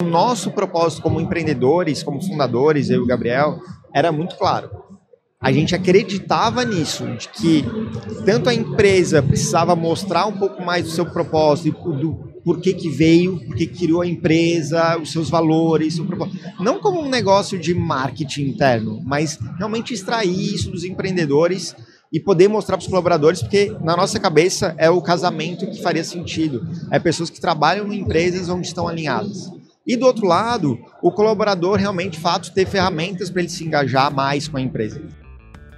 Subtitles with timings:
[0.00, 3.60] O nosso propósito como empreendedores, como fundadores, eu e o Gabriel,
[3.92, 4.70] era muito claro.
[5.40, 7.64] A gente acreditava nisso, de que
[8.24, 12.14] tanto a empresa precisava mostrar um pouco mais do seu propósito, do
[12.44, 16.38] por que, que veio, por que criou a empresa, os seus valores, seu propósito.
[16.60, 21.74] Não como um negócio de marketing interno, mas realmente extrair isso dos empreendedores
[22.12, 26.04] e poder mostrar para os colaboradores, porque na nossa cabeça é o casamento que faria
[26.04, 26.64] sentido.
[26.88, 29.57] É pessoas que trabalham em empresas onde estão alinhadas.
[29.88, 34.14] E do outro lado, o colaborador realmente, de fato, ter ferramentas para ele se engajar
[34.14, 35.00] mais com a empresa.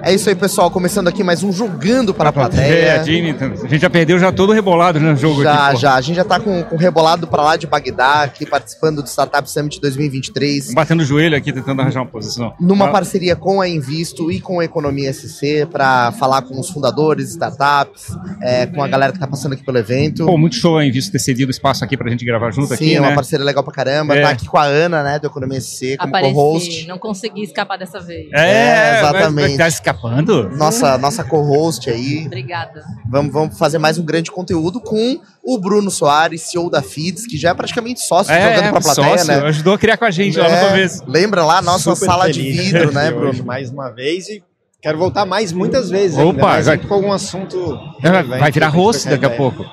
[0.02, 0.70] É isso aí, pessoal.
[0.70, 2.62] Começando aqui mais um Jogando para a Plateia.
[2.62, 5.80] É, a, Jimmy, a gente já perdeu já todo rebolado no jogo já, aqui.
[5.80, 5.94] Já, já.
[5.94, 9.48] A gente já tá com, com rebolado para lá de Bagdá, aqui participando do Startup
[9.50, 10.72] Summit 2023.
[10.72, 12.54] Batendo o joelho aqui, tentando arranjar uma posição.
[12.58, 12.92] Numa ah.
[12.92, 18.08] parceria com a Invisto e com a Economia SC para falar com os fundadores, startups,
[18.42, 20.24] é, com a galera que tá passando aqui pelo evento.
[20.24, 22.74] Pô, muito show a Invisto ter cedido o espaço aqui pra gente gravar junto Sim,
[22.74, 23.14] aqui, Sim, é uma né?
[23.14, 24.16] parceria legal pra caramba.
[24.16, 24.22] É.
[24.22, 26.86] Tá aqui com a Ana, né, do Economia SC, como co-host.
[26.86, 28.28] não consegui escapar dessa vez.
[28.32, 29.58] É, é exatamente.
[29.58, 30.48] Tá escapando?
[30.50, 32.26] Nossa, nossa, co-host aí.
[32.26, 32.84] Obrigada.
[33.08, 37.36] Vamos, vamos fazer mais um grande conteúdo com o Bruno Soares, CEO da FIDS, que
[37.36, 39.48] já é praticamente sócio é, jogando pra plateia, sócio, né?
[39.48, 41.04] Ajudou a criar com a gente é, lá no é, começo.
[41.06, 43.30] Lembra lá, nossa Super sala de vidro, né, Bruno?
[43.30, 44.42] Hoje, mais uma vez e
[44.80, 46.18] quero voltar mais muitas vezes.
[46.18, 47.78] Opa, ainda, vai, com algum assunto.
[48.00, 49.64] Vai, vai virar rosto daqui a pouco.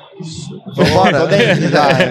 [0.94, 1.28] Bora.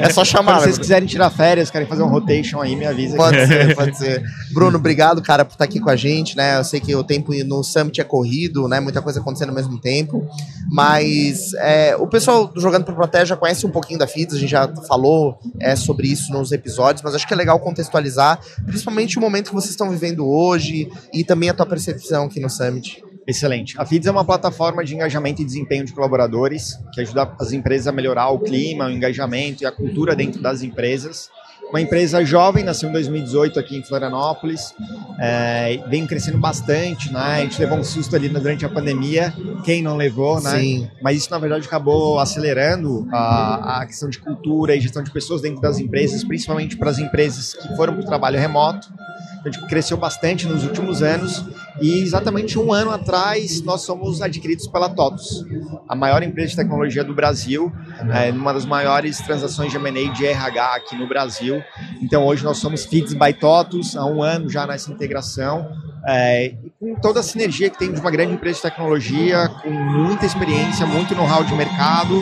[0.03, 0.59] é só chamar.
[0.59, 3.17] Se vocês quiserem tirar férias, querem fazer um rotation aí, me avisa.
[3.17, 4.23] Pode ser, pode ser.
[4.53, 6.59] Bruno, obrigado, cara, por estar aqui com a gente, né?
[6.59, 8.81] Eu sei que o tempo no Summit é corrido, né?
[8.81, 10.27] Muita coisa acontecendo ao mesmo tempo.
[10.71, 14.39] Mas é, o pessoal do Jogando para Protege já conhece um pouquinho da FIDS, a
[14.39, 19.19] gente já falou é, sobre isso nos episódios, mas acho que é legal contextualizar, principalmente
[19.19, 23.03] o momento que vocês estão vivendo hoje e também a tua percepção aqui no Summit.
[23.27, 23.75] Excelente.
[23.79, 27.89] A FIDS é uma plataforma de engajamento e desempenho de colaboradores que ajuda as empresas
[27.89, 31.29] a melhorar o clima, o engajamento e a cultura dentro das empresas.
[31.69, 34.73] Uma empresa jovem, nasceu em 2018 aqui em Florianópolis,
[35.19, 37.19] é, vem crescendo bastante, né?
[37.19, 40.51] A gente levou um susto ali durante a pandemia, quem não levou, né?
[40.61, 40.91] Sim.
[41.03, 45.43] Mas isso, na verdade, acabou acelerando a, a questão de cultura e gestão de pessoas
[45.43, 48.89] dentro das empresas, principalmente para as empresas que foram para o trabalho remoto.
[49.47, 51.45] A gente cresceu bastante nos últimos anos
[51.81, 55.45] e exatamente um ano atrás nós somos adquiridos pela TOTUS,
[55.89, 57.73] a maior empresa de tecnologia do Brasil,
[58.13, 61.63] é, uma das maiores transações de M&A de RH aqui no Brasil.
[62.03, 65.71] Então hoje nós somos Feeds by TOTUS, há um ano já nessa integração,
[66.05, 70.27] é, com toda a sinergia que tem de uma grande empresa de tecnologia, com muita
[70.27, 72.21] experiência, muito know-how de mercado,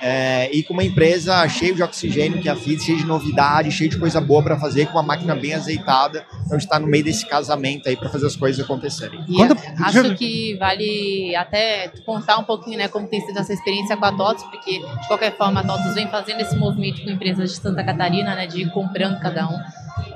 [0.00, 3.70] é, e com uma empresa cheia de oxigênio, que é a FIT, cheia de novidade,
[3.70, 6.24] cheia de coisa boa para fazer, com uma máquina bem azeitada.
[6.30, 9.24] Então a gente está no meio desse casamento aí para fazer as coisas acontecerem.
[9.28, 9.56] E Quando...
[9.84, 14.12] acho que vale até contar um pouquinho né, como tem sido essa experiência com a
[14.12, 17.82] TOTS, porque de qualquer forma a TOTS vem fazendo esse movimento com empresas de Santa
[17.82, 19.58] Catarina, né, de ir comprando cada um.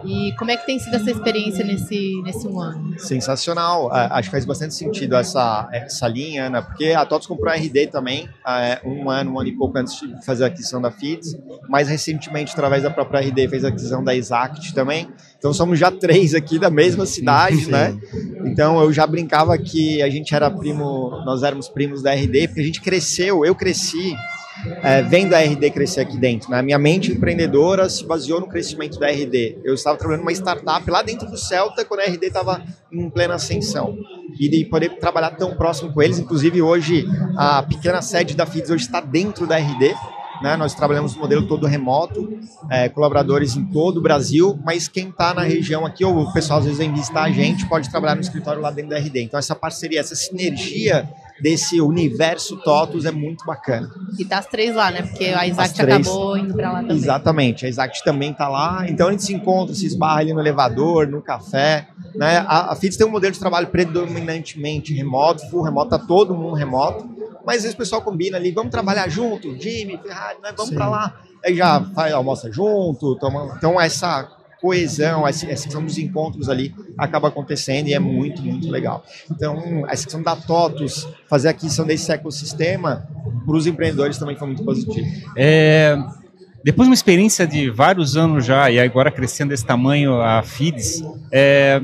[0.04, 2.98] E como é que tem sido essa experiência nesse, nesse um ano?
[2.98, 3.90] Sensacional.
[3.92, 7.88] Acho que faz bastante sentido essa, essa linha, Ana, porque a TOTS comprou a RD
[7.88, 8.28] também,
[8.84, 11.36] um ano, um ano e pouco antes de fazer a aquisição da FITS.
[11.68, 15.08] Mais recentemente, através da própria RD, fez a aquisição da Exact também.
[15.38, 17.96] Então somos já três aqui da mesma cidade, né?
[18.44, 22.60] Então eu já brincava que a gente era primo, nós éramos primos da RD, porque
[22.60, 24.14] a gente cresceu, eu cresci
[24.82, 26.50] é, vendo a RD crescer aqui dentro.
[26.50, 26.62] Né?
[26.62, 29.58] Minha mente empreendedora se baseou no crescimento da RD.
[29.64, 32.62] Eu estava trabalhando numa startup lá dentro do Celta quando a RD estava
[32.92, 33.96] em plena ascensão.
[34.38, 37.06] E de poder trabalhar tão próximo com eles, inclusive hoje
[37.36, 39.94] a pequena sede da FIDS hoje está dentro da RD.
[40.42, 40.56] Né?
[40.56, 42.28] Nós trabalhamos no modelo todo remoto,
[42.68, 46.58] é, colaboradores em todo o Brasil, mas quem está na região aqui, ou o pessoal
[46.58, 49.22] às vezes vem visitar a gente, pode trabalhar no escritório lá dentro da RD.
[49.22, 51.08] Então essa parceria, essa sinergia
[51.42, 53.90] desse universo TOTUS é muito bacana.
[54.16, 55.02] E tá as três lá, né?
[55.02, 56.96] Porque a Exact acabou indo para lá também.
[56.96, 58.86] Exatamente, a Exact também tá lá.
[58.88, 61.88] Então a gente se encontra, se esbarra ali no elevador, no café.
[62.14, 62.38] Né?
[62.46, 66.54] A, a FITS tem um modelo de trabalho predominantemente remoto, full remoto, tá todo mundo
[66.54, 67.04] remoto.
[67.44, 70.52] Mas às vezes o pessoal combina ali, vamos trabalhar junto, Jimmy, Ferrari, né?
[70.56, 71.20] vamos para lá.
[71.44, 73.54] Aí já faz, almoça junto, toma.
[73.56, 74.30] Então essa
[74.62, 79.04] coesão, essa questão dos encontros ali acaba acontecendo e é muito, muito legal.
[79.28, 83.08] Então, essa questão da TOTUS, fazer a aquisição desse ecossistema,
[83.44, 85.04] para os empreendedores também foi muito positivo.
[85.36, 85.98] É,
[86.64, 91.02] depois de uma experiência de vários anos já, e agora crescendo desse tamanho a FIDS,
[91.32, 91.82] é,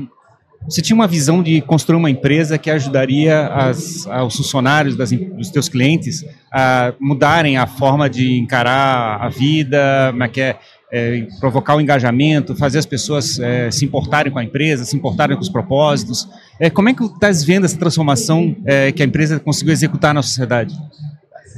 [0.63, 5.49] você tinha uma visão de construir uma empresa que ajudaria as, os funcionários das, dos
[5.49, 10.57] teus clientes a mudarem a forma de encarar a vida, como é que é,
[10.91, 15.35] é, provocar o engajamento, fazer as pessoas é, se importarem com a empresa, se importarem
[15.35, 16.27] com os propósitos.
[16.59, 20.21] É, como é que estás vendo essa transformação é, que a empresa conseguiu executar na
[20.21, 20.75] sociedade?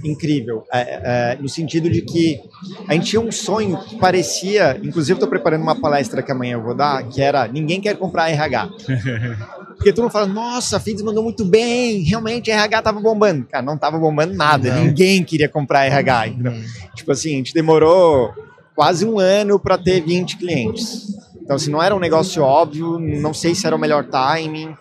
[0.03, 2.39] incrível, é, é, no sentido de que
[2.87, 6.63] a gente tinha um sonho que parecia, inclusive estou preparando uma palestra que amanhã eu
[6.63, 8.69] vou dar, que era ninguém quer comprar RH.
[9.77, 13.45] Porque todo mundo fala, nossa, a FIDS mandou muito bem, realmente RH tava bombando.
[13.45, 14.85] Cara, não tava bombando nada, não.
[14.85, 16.27] ninguém queria comprar RH.
[16.27, 16.53] Então,
[16.95, 18.31] tipo assim, a gente demorou
[18.75, 21.07] quase um ano para ter 20 clientes.
[21.41, 24.73] Então, assim, não era um negócio óbvio, não sei se era o melhor timing.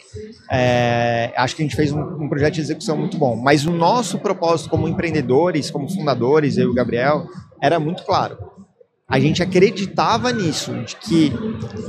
[0.50, 3.34] É, acho que a gente fez um, um, projeto de execução muito bom.
[3.34, 7.26] Mas o nosso propósito como empreendedores, como fundadores, eu e o Gabriel,
[7.60, 8.38] era muito claro.
[9.08, 11.32] A gente acreditava nisso, de que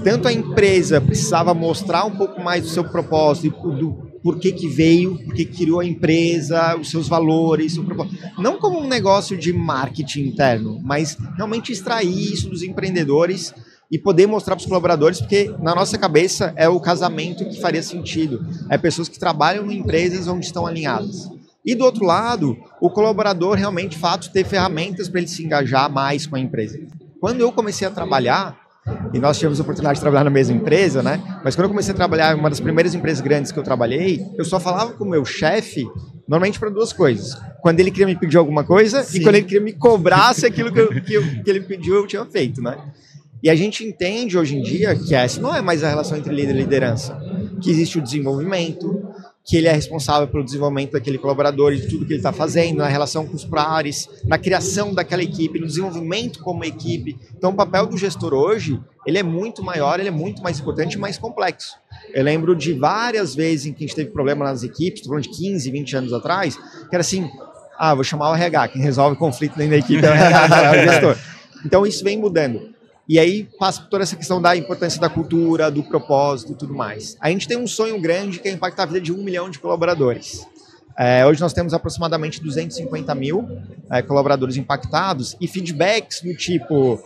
[0.04, 5.18] tanto a empresa precisava mostrar um pouco mais do seu propósito, do porquê que veio,
[5.18, 8.18] porquê que criou a empresa, os seus valores, o propósito.
[8.38, 13.54] Não como um negócio de marketing interno, mas realmente extrair isso dos empreendedores
[13.92, 17.84] e poder mostrar para os colaboradores, porque na nossa cabeça é o casamento que faria
[17.84, 18.46] sentido.
[18.70, 21.30] É pessoas que trabalham em empresas onde estão alinhadas.
[21.64, 25.92] E do outro lado, o colaborador realmente, de fato, ter ferramentas para ele se engajar
[25.92, 26.80] mais com a empresa.
[27.20, 28.61] Quando eu comecei a trabalhar,
[29.14, 31.22] e nós tivemos a oportunidade de trabalhar na mesma empresa, né?
[31.44, 34.26] Mas quando eu comecei a trabalhar em uma das primeiras empresas grandes que eu trabalhei,
[34.38, 35.88] eu só falava com o meu chefe,
[36.28, 37.38] normalmente para duas coisas.
[37.62, 39.20] Quando ele queria me pedir alguma coisa Sim.
[39.20, 41.96] e quando ele queria me cobrar se aquilo que, eu, que, eu, que ele pediu
[41.96, 42.78] eu tinha feito, né?
[43.44, 46.34] E a gente entende hoje em dia que essa não é mais a relação entre
[46.34, 47.20] líder e liderança,
[47.62, 49.04] que existe o desenvolvimento,
[49.44, 52.88] que ele é responsável pelo desenvolvimento daquele colaborador de tudo que ele está fazendo, na
[52.88, 57.18] relação com os pares, na criação daquela equipe, no desenvolvimento como equipe.
[57.36, 60.94] Então, o papel do gestor hoje, ele é muito maior, ele é muito mais importante
[60.94, 61.76] e mais complexo.
[62.14, 65.24] Eu lembro de várias vezes em que a gente teve problema nas equipes, estou falando
[65.24, 67.30] de 15, 20 anos atrás, que era assim,
[67.80, 70.70] ah, vou chamar o RH, quem resolve conflito dentro da equipe é o RH, é
[70.70, 71.18] o gestor.
[71.66, 72.71] Então, isso vem mudando.
[73.08, 76.74] E aí passa por toda essa questão da importância da cultura, do propósito e tudo
[76.74, 77.18] mais.
[77.20, 79.60] A gente tem um sonho grande que é impactar a vida de um milhão de
[79.60, 80.48] colaboradores.
[80.98, 83.48] É, hoje nós temos aproximadamente 250 mil
[83.90, 87.02] é, colaboradores impactados e feedbacks do tipo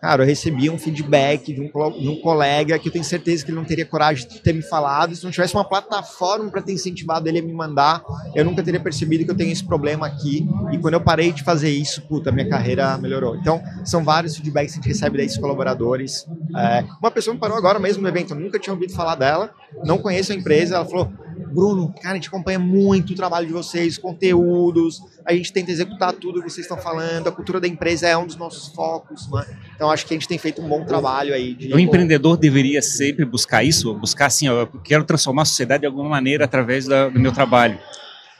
[0.00, 3.50] Cara, eu recebi um feedback de um, de um, colega que eu tenho certeza que
[3.50, 5.14] ele não teria coragem de ter me falado.
[5.14, 8.02] Se não tivesse uma plataforma para ter incentivado ele a me mandar,
[8.34, 10.46] eu nunca teria percebido que eu tenho esse problema aqui.
[10.72, 13.36] E quando eu parei de fazer isso, puta, minha carreira melhorou.
[13.36, 16.26] Então, são vários feedbacks que a gente recebe desses colaboradores.
[16.56, 19.50] É, uma pessoa me parou agora mesmo no evento, eu nunca tinha ouvido falar dela,
[19.84, 20.76] não conheço a empresa.
[20.76, 25.52] Ela falou: Bruno, cara, a gente acompanha muito o trabalho de vocês, conteúdos, a gente
[25.52, 28.68] tenta executar tudo que vocês estão falando, a cultura da empresa é um dos nossos
[28.74, 29.44] focos, né?
[29.74, 31.54] Então acho que a gente tem feito um bom trabalho aí.
[31.54, 31.72] De...
[31.72, 36.08] O empreendedor deveria sempre buscar isso, buscar assim, eu quero transformar a sociedade de alguma
[36.08, 37.78] maneira através da, do meu trabalho.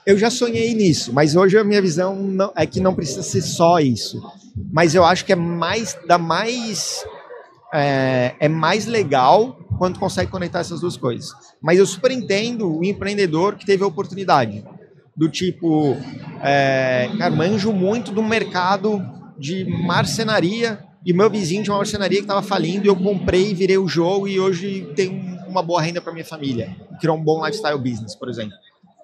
[0.06, 3.42] Eu já sonhei nisso, mas hoje a minha visão não, é que não precisa ser
[3.42, 4.22] só isso.
[4.72, 7.04] Mas eu acho que é mais, dá mais,
[7.74, 11.30] é, é mais legal quando consegue conectar essas duas coisas.
[11.62, 14.64] Mas eu super entendo o empreendedor que teve a oportunidade.
[15.16, 15.96] Do tipo,
[16.42, 19.02] é, cara, manjo muito do mercado
[19.38, 23.78] de marcenaria e meu vizinho tinha uma marcenaria que estava falindo e eu comprei, virei
[23.78, 26.76] o jogo e hoje tem uma boa renda para minha família.
[27.00, 28.56] Criou um bom lifestyle business, por exemplo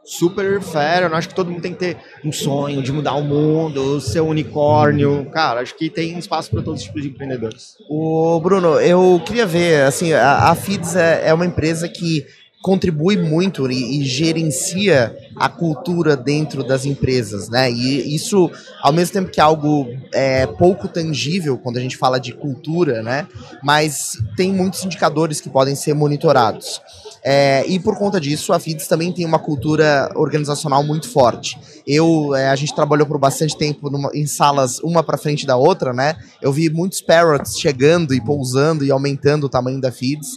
[0.05, 0.45] super.
[0.45, 4.21] Eu acho que todo mundo tem que ter um sonho de mudar o mundo, ser
[4.21, 5.27] um unicórnio.
[5.31, 7.77] Cara, acho que tem espaço para todos os tipos de empreendedores.
[7.89, 12.27] O Bruno, eu queria ver, assim, a, a FIDS é, é uma empresa que
[12.63, 17.71] contribui muito e, e, gerencia a cultura dentro das empresas, né?
[17.71, 18.49] E isso,
[18.81, 23.03] ao mesmo tempo que é algo é, pouco tangível quando a gente fala de cultura,
[23.03, 23.27] né?
[23.63, 26.81] Mas tem muitos indicadores que podem ser monitorados.
[27.25, 31.59] É, e por conta disso, a FIDS também tem uma cultura organizacional muito forte.
[31.87, 35.57] Eu, é, a gente trabalhou por bastante tempo numa, em salas uma para frente da
[35.57, 36.17] outra, né?
[36.41, 40.31] Eu vi muitos parrots chegando e pousando e aumentando o tamanho da FIDS.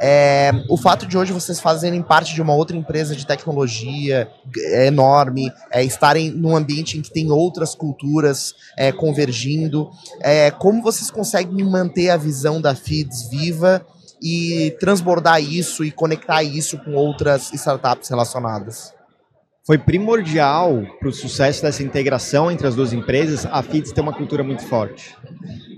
[0.00, 4.88] É, o fato de hoje vocês fazerem parte de uma outra empresa de tecnologia é
[4.88, 9.88] enorme, é, estarem num ambiente em que tem outras culturas é, convergindo,
[10.20, 13.86] é, como vocês conseguem manter a visão da FIDS viva
[14.22, 18.94] e transbordar isso e conectar isso com outras startups relacionadas?
[19.64, 24.12] Foi primordial para o sucesso dessa integração entre as duas empresas a FIDS ter uma
[24.12, 25.16] cultura muito forte.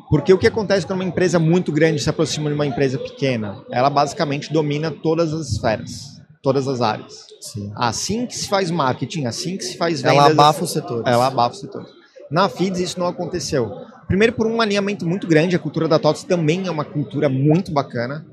[0.09, 3.63] Porque o que acontece quando uma empresa muito grande se aproxima de uma empresa pequena?
[3.71, 7.27] Ela basicamente domina todas as esferas, todas as áreas.
[7.41, 7.73] Sim.
[7.77, 10.17] Assim que se faz marketing, assim que se faz vendas...
[10.17, 11.03] Ela abafa o setor.
[11.07, 11.87] Ela abafa o setor.
[12.31, 13.71] Na FIDS isso não aconteceu.
[14.07, 17.71] Primeiro por um alinhamento muito grande, a cultura da TOTS também é uma cultura muito
[17.71, 18.25] bacana.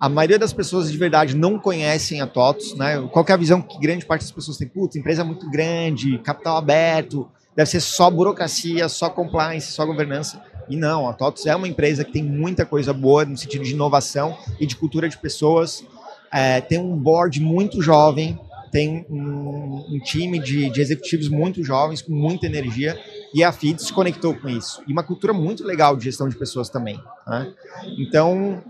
[0.00, 3.06] A maioria das pessoas de verdade não conhecem a TOTOS, né?
[3.12, 4.66] Qual é a visão que grande parte das pessoas tem?
[4.66, 10.42] Putz, empresa é muito grande, capital aberto, deve ser só burocracia, só compliance, só governança.
[10.70, 13.72] E não, a TOTOS é uma empresa que tem muita coisa boa no sentido de
[13.72, 15.84] inovação e de cultura de pessoas.
[16.32, 18.40] É, tem um board muito jovem,
[18.72, 22.98] tem um, um time de, de, executivos muito jovens, com muita energia,
[23.34, 24.82] e a FIT se conectou com isso.
[24.86, 26.98] E uma cultura muito legal de gestão de pessoas também.
[27.26, 27.52] Né?
[27.98, 28.62] Então,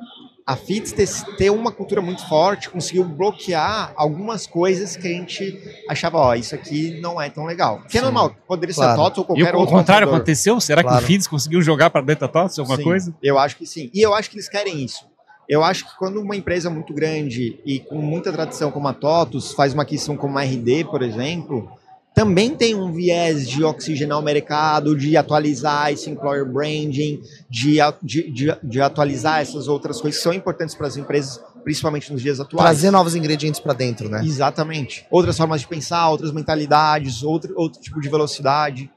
[0.50, 5.56] a FITS ter, ter, uma cultura muito forte conseguiu bloquear algumas coisas que a gente
[5.88, 7.82] achava, ó, isso aqui não é tão legal.
[7.88, 8.90] Que é normal, poderia claro.
[8.90, 9.60] ser a TOTS ou qualquer outro.
[9.60, 10.14] O contrário computador.
[10.16, 10.60] aconteceu?
[10.60, 10.98] Será claro.
[10.98, 13.14] que o FITS conseguiu jogar para dentro da TOTS alguma sim, coisa?
[13.22, 13.92] Eu acho que sim.
[13.94, 15.08] E eu acho que eles querem isso.
[15.48, 19.52] Eu acho que quando uma empresa muito grande e com muita tradição como a TOTUS
[19.52, 21.70] faz uma aquisição como a RD, por exemplo,
[22.20, 28.30] também tem um viés de oxigenar o mercado, de atualizar esse employer branding, de, de,
[28.30, 32.38] de, de atualizar essas outras coisas que são importantes para as empresas, principalmente nos dias
[32.38, 32.62] atuais.
[32.62, 34.20] Trazer novos ingredientes para dentro, né?
[34.22, 35.06] Exatamente.
[35.10, 38.90] Outras formas de pensar, outras mentalidades, outro, outro tipo de velocidade.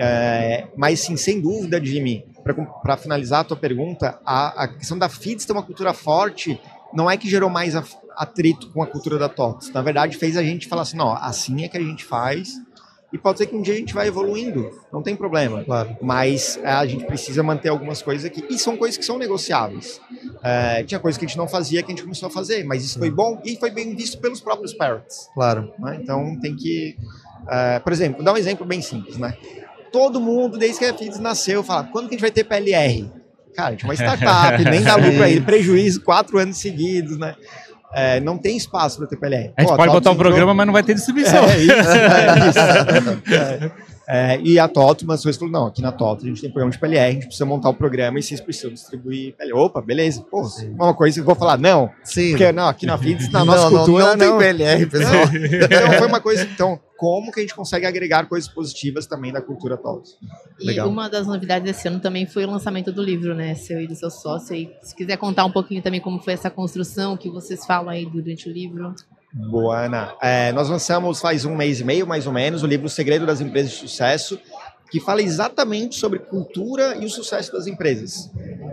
[0.00, 2.24] É, mas sim, sem dúvida, Jimmy,
[2.82, 6.58] para finalizar a tua pergunta, a, a questão da FIDS ter uma cultura forte
[6.94, 7.74] não é que gerou mais
[8.16, 9.70] atrito com a cultura da TOTS.
[9.72, 12.54] Na verdade, fez a gente falar assim, não, assim é que a gente faz
[13.14, 15.62] e pode ser que um dia a gente vai evoluindo, não tem problema.
[15.62, 15.96] Claro.
[16.02, 18.44] Mas é, a gente precisa manter algumas coisas aqui.
[18.50, 20.00] E são coisas que são negociáveis.
[20.42, 22.84] É, tinha coisas que a gente não fazia que a gente começou a fazer, mas
[22.84, 25.30] isso foi bom e foi bem visto pelos próprios parents.
[25.32, 25.72] Claro.
[25.78, 26.00] Né?
[26.02, 26.96] Então tem que.
[27.48, 29.36] É, por exemplo, vou dar um exemplo bem simples, né?
[29.92, 33.12] Todo mundo, desde que a FIDS nasceu, fala: quando que a gente vai ter PLR?
[33.54, 37.36] Cara, a gente é uma startup, nem dá lucro aí, prejuízo quatro anos seguidos, né?
[37.94, 39.52] É, não tem espaço para ter PLR.
[39.56, 41.44] A gente Pô, pode botar o programa, mas não vai ter distribuição.
[41.44, 41.72] É, isso,
[43.32, 43.72] é isso.
[44.06, 46.78] É, e a TOTO, mas falou, não, aqui na TOTO a gente tem programa de
[46.78, 49.58] PLR, a gente precisa montar o programa e vocês precisam distribuir PLR.
[49.58, 50.22] Opa, beleza.
[50.30, 50.74] Pô, Sim.
[50.74, 51.90] uma coisa que eu vou falar, não.
[52.02, 52.30] Sim.
[52.30, 55.24] Porque, não, aqui na FIDS, na nossa não, cultura, não, não, não tem PLR, pessoal.
[55.64, 59.42] Então, foi uma coisa, então, como que a gente consegue agregar coisas positivas também da
[59.42, 60.08] cultura TOTO.
[60.58, 60.86] Legal.
[60.86, 63.86] E uma das novidades desse ano também foi o lançamento do livro, né, seu e
[63.86, 64.56] do seu sócio.
[64.56, 68.06] E se quiser contar um pouquinho também como foi essa construção, que vocês falam aí
[68.06, 68.94] durante o livro.
[69.34, 70.14] Boa, Ana.
[70.22, 73.26] É, nós lançamos faz um mês e meio, mais ou menos, o livro O Segredo
[73.26, 74.40] das Empresas de Sucesso,
[74.90, 78.30] que fala exatamente sobre cultura e o sucesso das empresas.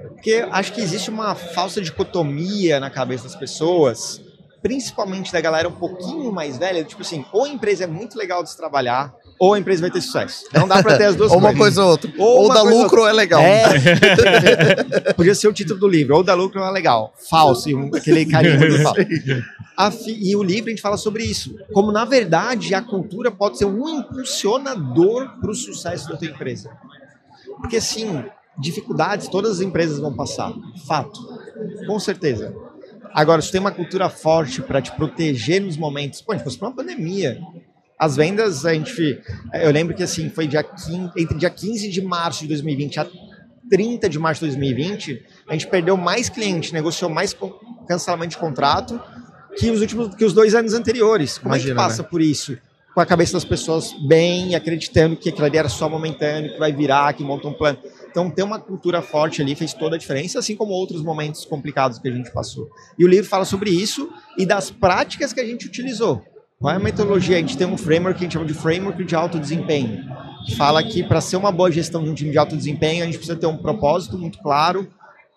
[0.08, 4.22] Porque acho que existe uma falsa dicotomia na cabeça das pessoas,
[4.62, 8.44] principalmente da galera um pouquinho mais velha, tipo assim, ou a empresa é muito legal
[8.44, 10.46] de se trabalhar, ou a empresa vai ter sucesso.
[10.54, 11.34] Não dá para ter as duas coisas.
[11.44, 12.14] Ou uma coisa ou outra.
[12.18, 13.42] Ou, ou dá lucro ou é legal.
[13.42, 15.14] É.
[15.18, 17.14] Podia ser o título do livro, ou dá lucro ou é legal.
[17.28, 19.02] Falso, aquele carinho do falso
[20.08, 21.56] e o livro a gente fala sobre isso.
[21.74, 26.70] Como, na verdade, a cultura pode ser um impulsionador para o sucesso da tua empresa.
[27.58, 28.24] Porque, sim,
[28.60, 30.54] dificuldades todas as empresas vão passar.
[30.86, 31.20] Fato.
[31.88, 32.56] Com certeza.
[33.14, 36.22] Agora, se tem uma cultura forte para te proteger nos momentos.
[36.22, 37.40] Pô, a gente fosse para uma pandemia.
[38.00, 39.22] As vendas, a gente.
[39.54, 43.08] Eu lembro que assim, foi dia 15, entre dia 15 de março de 2020 a
[43.72, 47.36] 30 de março de 2020, a gente perdeu mais cliente, negociou mais
[47.88, 49.02] cancelamento de contrato
[49.58, 51.38] que os últimos, que os dois anos anteriores.
[51.38, 52.08] Como Imagina, é que passa né?
[52.10, 52.58] por isso?
[52.94, 56.74] Com a cabeça das pessoas bem, acreditando que aquilo ali era só momentâneo, que vai
[56.74, 57.78] virar, que monta um plano.
[58.12, 61.98] Então, ter uma cultura forte ali fez toda a diferença, assim como outros momentos complicados
[61.98, 62.70] que a gente passou.
[63.00, 66.22] E o livro fala sobre isso e das práticas que a gente utilizou.
[66.60, 67.38] Qual é a metodologia?
[67.38, 70.06] A gente tem um framework que a gente chama de framework de alto desempenho.
[70.56, 73.18] Fala que para ser uma boa gestão de um time de alto desempenho, a gente
[73.18, 74.88] precisa ter um propósito muito claro,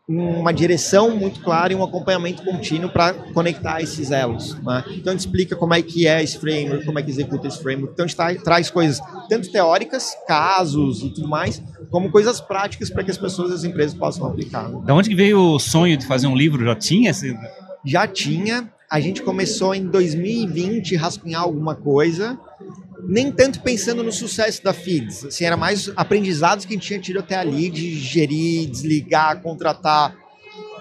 [0.07, 4.55] uma direção muito clara e um acompanhamento contínuo para conectar esses elos.
[4.63, 4.85] Né?
[4.91, 7.63] Então a gente explica como é que é esse framework, como é que executa esse
[7.63, 7.95] framework.
[7.95, 12.91] Então a gente tra traz coisas tanto teóricas, casos e tudo mais, como coisas práticas
[12.91, 14.69] para que as pessoas e as empresas possam aplicar.
[14.69, 14.81] Né?
[14.85, 16.65] Da onde que veio o sonho de fazer um livro?
[16.65, 17.37] Já tinha esse...
[17.85, 18.73] Já tinha.
[18.91, 22.39] A gente começou em 2020 rascunhar alguma coisa
[23.07, 26.99] nem tanto pensando no sucesso da FIDS, assim, era mais aprendizados que a gente tinha
[26.99, 30.17] tido até ali de gerir, desligar, contratar,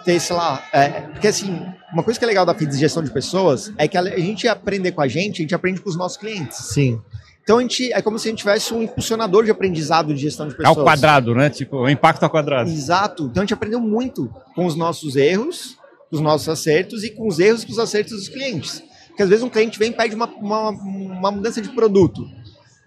[0.03, 3.11] ter, sei lá, é, porque assim, uma coisa que é legal da FIDS gestão de
[3.11, 6.17] pessoas é que a, gente aprender com a gente, a gente aprende com os nossos
[6.17, 6.57] clientes.
[6.57, 7.01] Sim.
[7.43, 10.47] Então a gente é como se a gente tivesse um impulsionador de aprendizado de gestão
[10.47, 10.77] de pessoas.
[10.77, 11.49] Ao quadrado, né?
[11.49, 12.69] Tipo, o impacto ao quadrado.
[12.69, 13.25] Exato.
[13.25, 15.77] Então a gente aprendeu muito com os nossos erros,
[16.09, 18.81] com os nossos acertos e com os erros e com os acertos dos clientes.
[19.09, 22.25] Porque às vezes um cliente vem e pede uma, uma, uma mudança de produto.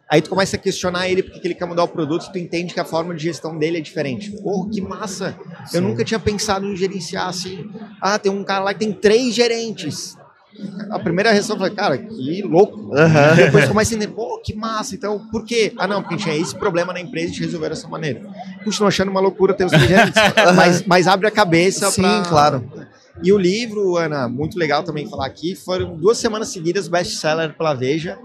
[0.09, 2.73] Aí tu começa a questionar ele porque ele quer mudar o produto e tu entende
[2.73, 4.31] que a forma de gestão dele é diferente.
[4.41, 5.39] Porra, que massa!
[5.67, 5.79] Sim.
[5.79, 7.69] Eu nunca tinha pensado em gerenciar assim.
[8.01, 10.17] Ah, tem um cara lá que tem três gerentes.
[10.91, 12.79] A primeira reação foi, cara, que louco.
[12.79, 13.37] Uhum.
[13.37, 14.95] Depois começa a entender, pô, que massa.
[14.95, 15.73] Então, por quê?
[15.77, 18.23] Ah, não, porque tinha esse problema na empresa e a gente resolveu dessa maneira.
[18.65, 20.23] Continuo achando uma loucura ter os três gerentes,
[20.55, 22.23] mas, mas abre a cabeça Sim, pra...
[22.23, 22.71] claro.
[23.23, 27.73] E o livro, Ana, muito legal também falar aqui, foram duas semanas seguidas best-seller pela
[27.73, 28.19] Veja.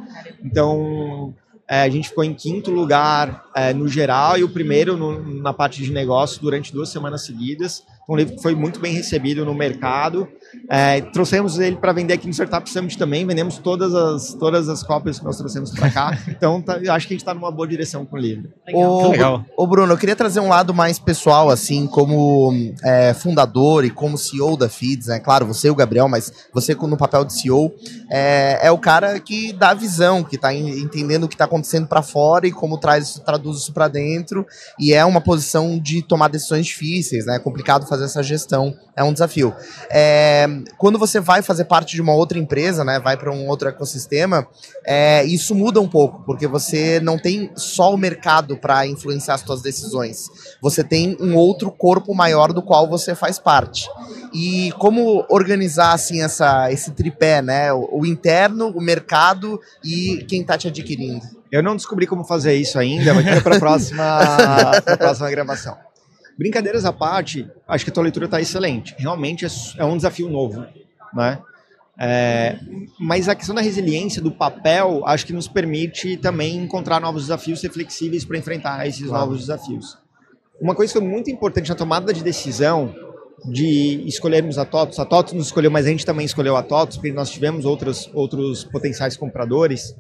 [0.43, 1.33] Então,
[1.67, 5.53] é, a gente ficou em quinto lugar é, no geral e o primeiro no, na
[5.53, 7.85] parte de negócio durante duas semanas seguidas.
[8.11, 10.27] Um livro que foi muito bem recebido no mercado.
[10.69, 14.83] É, trouxemos ele para vender aqui no Startup Summit também, vendemos todas as, todas as
[14.83, 16.17] cópias que nós trouxemos para cá.
[16.41, 18.49] Então, tá, acho que a gente está numa boa direção com o livro.
[18.65, 19.11] Legal.
[19.11, 19.45] Legal.
[19.55, 22.51] Ô, Bruno, eu queria trazer um lado mais pessoal, assim, como
[22.83, 25.19] é, fundador e como CEO da Feeds, né?
[25.19, 27.71] Claro, você e o Gabriel, mas você no papel de CEO,
[28.09, 31.87] é, é o cara que dá a visão, que está entendendo o que está acontecendo
[31.87, 34.45] para fora e como traz, traduz isso para dentro.
[34.79, 37.35] E é uma posição de tomar decisões difíceis, né?
[37.35, 39.53] É complicado fazer essa gestão, é um desafio.
[39.89, 43.69] É, quando você vai fazer parte de uma outra empresa, né, vai para um outro
[43.69, 44.47] ecossistema,
[44.85, 49.41] é, isso muda um pouco, porque você não tem só o mercado para influenciar as
[49.41, 50.27] suas decisões.
[50.61, 53.89] Você tem um outro corpo maior do qual você faz parte.
[54.33, 60.41] E como organizar assim essa, esse tripé, né, o, o interno, o mercado e quem
[60.41, 61.41] está te adquirindo?
[61.51, 64.19] Eu não descobri como fazer isso ainda, mas fica para a próxima,
[64.97, 65.90] próxima gravação.
[66.41, 68.95] Brincadeiras à parte, acho que a tua leitura está excelente.
[68.97, 70.65] Realmente é, é, um desafio novo,
[71.13, 71.39] né?
[71.99, 72.57] É,
[72.99, 77.59] mas a questão da resiliência do papel, acho que nos permite também encontrar novos desafios,
[77.59, 79.25] ser flexíveis para enfrentar esses claro.
[79.25, 79.99] novos desafios.
[80.59, 82.91] Uma coisa que foi muito importante na tomada de decisão
[83.45, 86.97] de escolhermos a TOTOS, a TOTOS nos escolheu, mas a gente também escolheu a TOTOS,
[86.97, 89.95] porque nós tivemos outros, outros potenciais compradores,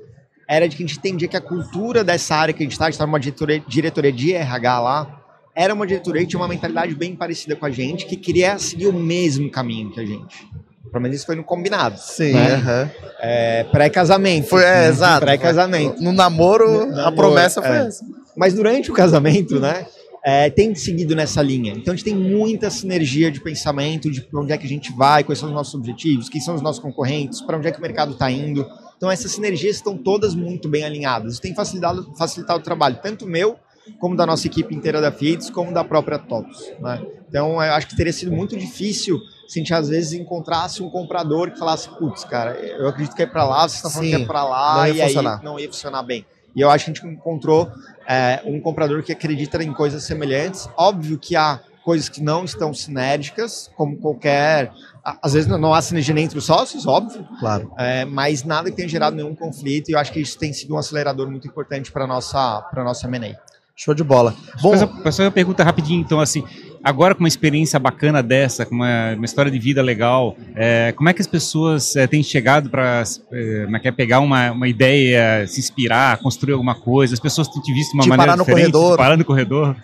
[0.49, 2.85] era de que a gente entendia que a cultura dessa área que a gente está,
[2.85, 5.20] a gente está numa diretoria, diretoria de RH lá,
[5.61, 8.87] era uma diretoria que tinha uma mentalidade bem parecida com a gente, que queria seguir
[8.87, 10.47] o mesmo caminho que a gente.
[10.91, 11.99] Pelo menos isso foi no combinado.
[11.99, 12.33] Sim.
[12.33, 12.55] Né?
[12.55, 12.89] Uhum.
[13.19, 14.47] É, Pré-casamento.
[14.47, 15.23] Foi, é, exato.
[15.23, 16.01] Pré-casamento.
[16.01, 17.87] No, namoro, no, namoro, a promessa foi é.
[17.87, 18.03] essa.
[18.35, 19.85] Mas durante o casamento, né?
[20.23, 21.73] É, tem seguido nessa linha.
[21.73, 24.91] Então a gente tem muita sinergia de pensamento, de para onde é que a gente
[24.93, 27.79] vai, quais são os nossos objetivos, quem são os nossos concorrentes, para onde é que
[27.79, 28.67] o mercado está indo.
[28.97, 31.33] Então essas sinergias estão todas muito bem alinhadas.
[31.33, 33.57] Isso tem facilitado, facilitado o trabalho, tanto meu
[33.99, 36.71] como da nossa equipe inteira da FIDS, como da própria TOTOS.
[36.79, 37.05] Né?
[37.27, 40.89] Então, eu acho que teria sido muito difícil se a gente às vezes encontrasse um
[40.89, 44.15] comprador que falasse, putz, cara, eu acredito que é para lá, você está falando Sim,
[44.15, 45.37] que é para lá, e funcionar.
[45.39, 46.25] aí não ia funcionar bem.
[46.55, 47.69] E eu acho que a gente encontrou
[48.07, 50.69] é, um comprador que acredita em coisas semelhantes.
[50.77, 54.71] Óbvio que há coisas que não estão sinérgicas, como qualquer.
[55.03, 57.27] Às vezes não há sinergia nem entre os sócios, óbvio.
[57.39, 57.73] Claro.
[57.77, 60.75] É, mas nada que tenha gerado nenhum conflito, e eu acho que isso tem sido
[60.75, 63.50] um acelerador muito importante para a nossa, nossa M&A.
[63.83, 64.35] Show de bola.
[64.61, 64.75] Bom,
[65.11, 66.43] só uma pergunta rapidinho, então, assim,
[66.83, 71.09] agora com uma experiência bacana dessa, com uma, uma história de vida legal, é, como
[71.09, 73.01] é que as pessoas é, têm chegado para
[73.33, 77.15] é, pegar uma, uma ideia, se inspirar, construir alguma coisa?
[77.15, 78.97] As pessoas têm te visto de uma de maneira parar diferente, corredor.
[78.97, 79.75] parar no corredor?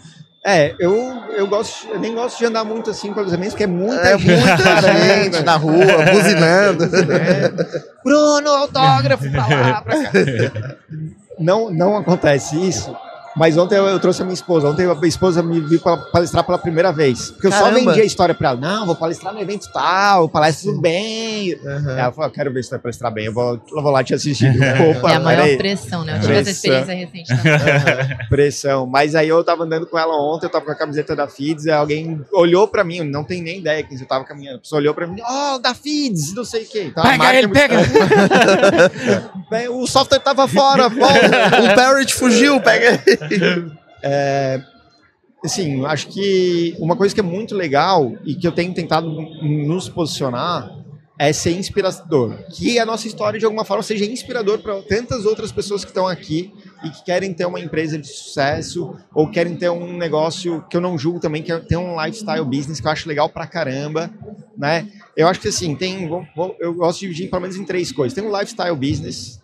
[0.45, 0.93] É, eu,
[1.35, 4.09] eu, gosto, eu nem gosto de andar muito assim com os amigos, porque é muita
[4.09, 4.45] é, gente.
[4.45, 6.83] Muita gente na rua, buzinando.
[7.17, 7.51] É.
[8.03, 10.11] Bruno, autógrafo pra lá, pra cá.
[11.39, 12.91] Não, não acontece isso
[13.37, 14.67] mas ontem eu, eu, trouxe a minha esposa.
[14.67, 17.29] Ontem a minha esposa me viu palestrar pela primeira vez.
[17.31, 17.79] Porque eu Caramba.
[17.79, 18.59] só vendi a história para ela.
[18.59, 21.53] Não, vou palestrar no evento tal, palestra tudo bem.
[21.53, 21.89] Uhum.
[21.91, 23.25] Ela falou, eu quero ver se vai palestrar bem.
[23.25, 24.49] Eu vou, eu vou lá te assistir.
[24.97, 26.17] Opa, é a maior pressão, né?
[26.17, 27.57] Eu tive essa experiência recente também.
[27.67, 28.29] Uhum.
[28.29, 28.85] Pressão.
[28.85, 31.65] Mas aí eu tava andando com ela ontem, eu tava com a camiseta da Fids,
[31.65, 34.57] e alguém olhou para mim, não tem nem ideia que eu tava caminhando.
[34.57, 36.83] A pessoa olhou para mim, ó, oh, da Fids, não sei o quê.
[36.85, 37.77] Então, pega ele, pega!
[39.71, 43.26] o software tava fora, o Parrot fugiu, pega ele.
[44.03, 44.61] É,
[45.43, 49.89] assim, acho que uma coisa que é muito legal e que eu tenho tentado nos
[49.89, 50.71] posicionar
[51.19, 52.37] é ser inspirador.
[52.51, 56.07] Que a nossa história, de alguma forma, seja inspirador para tantas outras pessoas que estão
[56.07, 60.77] aqui e que querem ter uma empresa de sucesso ou querem ter um negócio que
[60.77, 63.47] eu não julgo também, que é ter um lifestyle business que eu acho legal pra
[63.47, 64.11] caramba,
[64.55, 64.87] né?
[65.15, 66.07] Eu acho que assim, tem,
[66.59, 68.13] eu gosto de dividir pelo menos em três coisas.
[68.13, 69.39] Tem um lifestyle business,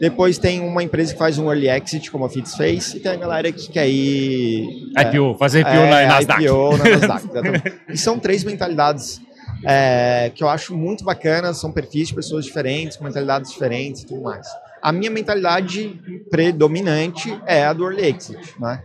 [0.00, 3.12] depois tem uma empresa que faz um early exit, como a Fits fez, e tem
[3.12, 4.90] a galera que quer ir...
[4.98, 6.42] IPO, é, fazer IPO é, na Nasdaq.
[6.42, 9.20] IPO na Nasdaq, e são três mentalidades
[9.64, 14.06] é, que eu acho muito bacanas, são perfis de pessoas diferentes, com mentalidades diferentes e
[14.06, 14.46] tudo mais.
[14.80, 18.82] A minha mentalidade predominante é a do early exit, né?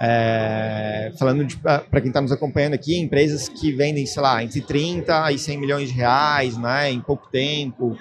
[0.00, 5.30] É, falando para quem está nos acompanhando aqui, empresas que vendem, sei lá, entre 30
[5.30, 7.96] e 100 milhões de reais, né, em pouco tempo,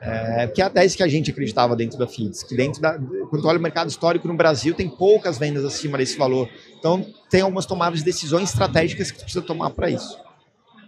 [0.00, 2.98] é, que é a tese que a gente acreditava dentro da FIDS, que dentro da,
[3.28, 6.48] quando olha o mercado histórico no Brasil, tem poucas vendas acima desse valor.
[6.78, 10.18] Então, tem algumas tomadas de decisões estratégicas que você precisa tomar para isso.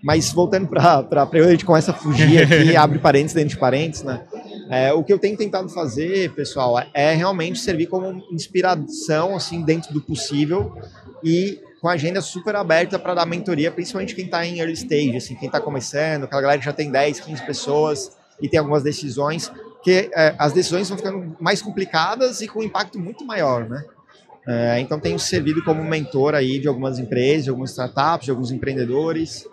[0.03, 4.25] Mas voltando para a gente começa a fugir aqui, abre parênteses dentro de parênteses, né?
[4.69, 9.93] É, o que eu tenho tentado fazer, pessoal, é realmente servir como inspiração, assim, dentro
[9.93, 10.75] do possível
[11.23, 15.17] e com a agenda super aberta para dar mentoria, principalmente quem está em early stage,
[15.17, 18.83] assim, quem está começando, aquela galera que já tem 10, 15 pessoas, e tem algumas
[18.83, 19.51] decisões
[19.83, 23.85] que é, as decisões vão ficando mais complicadas e com um impacto muito maior, né?
[24.47, 28.51] É, então tenho servido como mentor aí de algumas empresas, de algumas startups, de alguns
[28.51, 29.47] empreendedores.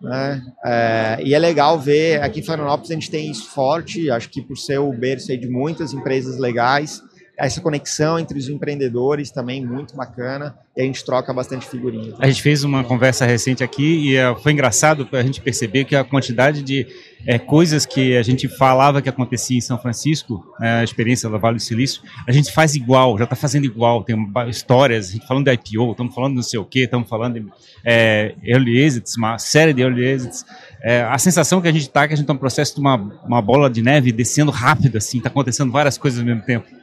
[0.00, 0.42] Né?
[0.64, 4.42] É, e é legal ver, aqui em Florianópolis a gente tem isso forte, acho que
[4.42, 7.00] por ser o berço de muitas empresas legais,
[7.46, 12.14] essa conexão entre os empreendedores também muito bacana e a gente troca bastante figurinha.
[12.20, 15.96] A gente fez uma conversa recente aqui e uh, foi engraçado a gente perceber que
[15.96, 16.86] a quantidade de
[17.26, 21.38] é, coisas que a gente falava que acontecia em São Francisco, é, a experiência do
[21.38, 24.16] Vale do Silício, a gente faz igual, já está fazendo igual, tem
[24.48, 27.46] histórias, a gente falando de IPO, estamos falando não sei o que, estamos falando de
[27.84, 30.44] é, early exits, uma série de early exits,
[30.80, 32.80] é, a sensação que a gente está é que a gente está no processo de
[32.80, 36.81] uma, uma bola de neve descendo rápido, assim, está acontecendo várias coisas ao mesmo tempo.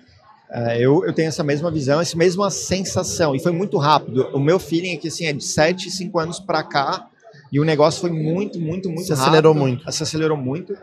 [0.51, 4.29] É, eu, eu tenho essa mesma visão, essa mesma sensação, e foi muito rápido.
[4.33, 7.07] O meu feeling é que assim, é de 7, 5 anos para cá,
[7.51, 9.27] e o negócio foi muito, muito, muito se rápido.
[9.27, 9.91] acelerou muito.
[9.91, 10.75] Se acelerou muito.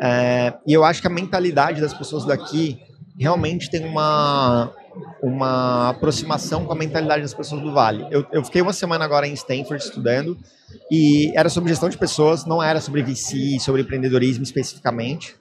[0.00, 2.80] É, e eu acho que a mentalidade das pessoas daqui
[3.18, 4.72] realmente tem uma,
[5.22, 8.06] uma aproximação com a mentalidade das pessoas do Vale.
[8.10, 10.38] Eu, eu fiquei uma semana agora em Stanford estudando
[10.90, 15.34] e era sobre gestão de pessoas, não era sobre VC, sobre empreendedorismo especificamente.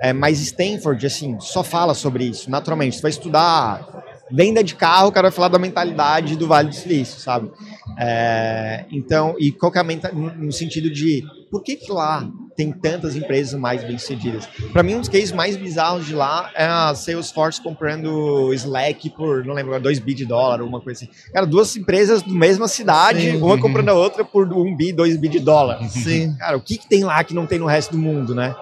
[0.00, 2.96] É, mas Stanford, assim, só fala sobre isso, naturalmente.
[2.96, 3.86] Você vai estudar
[4.30, 7.50] venda de carro, o cara vai falar da mentalidade do Vale do Silício, sabe?
[7.98, 12.28] É, então, e qual que é a mentalidade, no sentido de por que, que lá
[12.56, 14.46] tem tantas empresas mais bem-sucedidas?
[14.72, 19.44] Para mim, um dos cases mais bizarros de lá é a Salesforce comprando Slack por,
[19.44, 21.12] não lembro, 2 bi de dólar, uma coisa assim.
[21.32, 23.36] Cara, duas empresas da mesma cidade, Sim.
[23.38, 25.82] uma comprando a outra por 1 bi, 2 bi de dólar.
[25.88, 26.36] Sim.
[26.36, 28.54] Cara, o que, que tem lá que não tem no resto do mundo, né?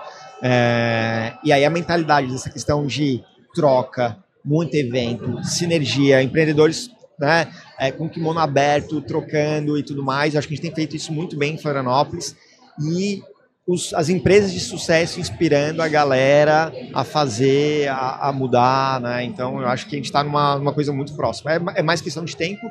[0.43, 3.23] É, e aí a mentalidade dessa questão de
[3.55, 10.37] troca, muito evento, sinergia, empreendedores né, é, com kimono aberto, trocando e tudo mais.
[10.37, 12.37] Acho que a gente tem feito isso muito bem em Florianópolis.
[12.81, 13.23] E
[13.67, 19.25] os, as empresas de sucesso inspirando a galera a fazer, a, a mudar, né?
[19.25, 21.53] Então eu acho que a gente está numa, numa coisa muito próxima.
[21.53, 22.71] É, é mais questão de tempo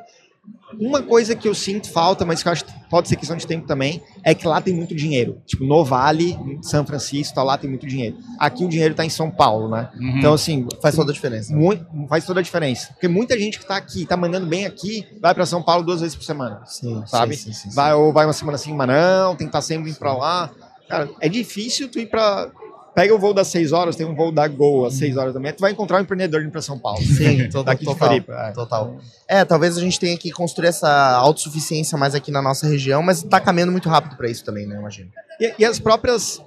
[0.79, 3.45] uma coisa que eu sinto falta, mas que eu acho que pode ser questão de
[3.45, 5.41] tempo também, é que lá tem muito dinheiro.
[5.45, 8.17] Tipo, no Vale, em São Francisco, tá, lá tem muito dinheiro.
[8.39, 9.89] Aqui o dinheiro está em São Paulo, né?
[9.95, 10.17] Uhum.
[10.17, 10.67] Então, assim.
[10.81, 11.55] Faz toda a diferença.
[11.55, 12.89] Muito, faz toda a diferença.
[12.93, 16.01] Porque muita gente que está aqui, está mandando bem aqui, vai para São Paulo duas
[16.01, 16.61] vezes por semana.
[16.65, 17.03] Sim.
[17.05, 17.35] Sabe?
[17.35, 19.61] Sim, sim, sim, vai, ou vai uma semana assim, mas não, tem que estar tá
[19.61, 20.51] sempre indo para lá.
[20.87, 22.51] Cara, é difícil tu ir para
[22.95, 25.39] pega o voo das 6 horas, tem um voo da Gol às 6 horas da
[25.39, 27.03] manhã, tu vai encontrar um empreendedor indo para São Paulo.
[27.03, 28.51] Sim, total, daqui total, de Felipe, é.
[28.51, 28.97] total.
[29.27, 33.23] É, talvez a gente tenha que construir essa autossuficiência mais aqui na nossa região, mas
[33.23, 35.09] está caminhando muito rápido para isso também, né, imagino.
[35.39, 36.41] E, e as próprias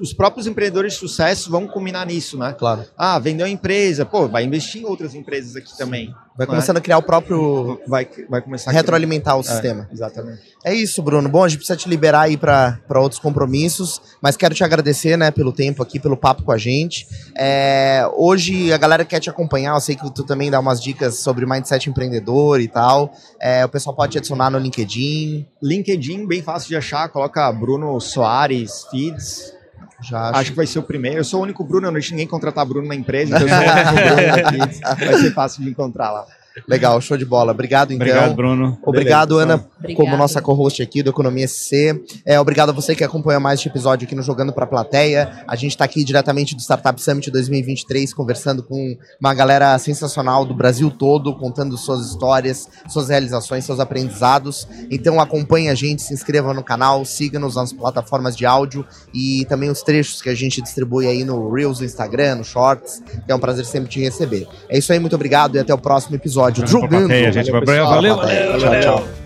[0.00, 2.54] os próprios empreendedores de sucesso vão combinar nisso, né?
[2.58, 2.84] Claro.
[2.96, 6.14] Ah, vendeu a empresa, pô, vai investir em outras empresas aqui também.
[6.36, 6.78] Vai começando é?
[6.78, 7.80] a criar o próprio.
[7.86, 9.88] Vai, vai começar a retroalimentar o é, sistema.
[9.92, 10.40] Exatamente.
[10.64, 11.28] É isso, Bruno.
[11.28, 15.30] Bom, a gente precisa te liberar aí para outros compromissos, mas quero te agradecer, né,
[15.30, 17.06] pelo tempo aqui, pelo papo com a gente.
[17.36, 21.18] É, hoje a galera quer te acompanhar, eu sei que tu também dá umas dicas
[21.18, 23.12] sobre mindset empreendedor e tal.
[23.40, 25.46] É, o pessoal pode te adicionar no LinkedIn.
[25.62, 29.61] LinkedIn, bem fácil de achar, coloca Bruno Soares Feeds
[30.02, 30.38] já acho.
[30.38, 30.50] acho.
[30.50, 31.18] que vai ser o primeiro.
[31.18, 33.54] Eu sou o único Bruno, eu não deixo ninguém contratar Bruno na empresa, então eu
[33.54, 35.04] sou o Bruno aqui.
[35.04, 36.26] Vai ser fácil de encontrar lá.
[36.68, 37.52] Legal, show de bola.
[37.52, 38.06] Obrigado, então.
[38.06, 38.78] Obrigado, Bruno.
[38.84, 39.96] Obrigado, Beleza, Ana, Obrigado.
[39.96, 42.00] como nossa co-host aqui do Economia SC.
[42.26, 45.44] É, obrigado a você que acompanha mais este episódio aqui no Jogando para a Plateia.
[45.46, 50.54] A gente está aqui diretamente do Startup Summit 2023, conversando com uma galera sensacional do
[50.54, 54.68] Brasil todo, contando suas histórias, suas realizações, seus aprendizados.
[54.90, 58.84] Então acompanhe a gente, se inscreva no canal, siga-nos nas plataformas de áudio
[59.14, 63.02] e também os trechos que a gente distribui aí no Reels do Instagram, no Shorts.
[63.26, 64.46] É um prazer sempre te receber.
[64.68, 66.66] É isso aí, muito obrigado e até o próximo episódio episódio.
[66.66, 67.06] Jogando.
[67.08, 67.50] Plateia, gente.
[67.50, 68.58] Valeu, valeu, valeu, valeu.
[68.58, 69.21] Tchau, tchau.